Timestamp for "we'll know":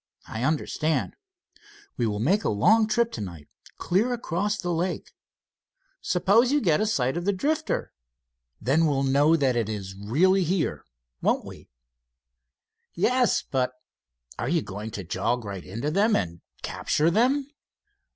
8.87-9.35